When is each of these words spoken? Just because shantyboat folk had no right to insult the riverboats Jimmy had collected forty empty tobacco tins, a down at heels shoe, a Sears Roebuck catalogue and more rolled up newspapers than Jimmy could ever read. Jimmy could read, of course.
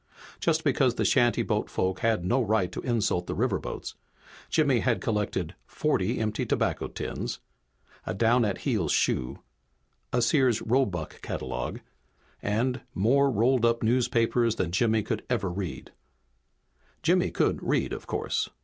Just 0.39 0.63
because 0.63 0.95
shantyboat 1.07 1.69
folk 1.69 1.99
had 1.99 2.25
no 2.25 2.41
right 2.41 2.71
to 2.71 2.81
insult 2.81 3.27
the 3.27 3.35
riverboats 3.35 3.93
Jimmy 4.49 4.79
had 4.79 4.99
collected 4.99 5.53
forty 5.67 6.17
empty 6.17 6.43
tobacco 6.43 6.87
tins, 6.87 7.39
a 8.07 8.15
down 8.15 8.43
at 8.43 8.57
heels 8.65 8.91
shoe, 8.91 9.43
a 10.11 10.23
Sears 10.23 10.59
Roebuck 10.63 11.21
catalogue 11.21 11.81
and 12.41 12.81
more 12.95 13.29
rolled 13.29 13.63
up 13.63 13.83
newspapers 13.83 14.55
than 14.55 14.71
Jimmy 14.71 15.03
could 15.03 15.23
ever 15.29 15.51
read. 15.51 15.91
Jimmy 17.03 17.29
could 17.29 17.61
read, 17.61 17.93
of 17.93 18.07
course. 18.07 18.49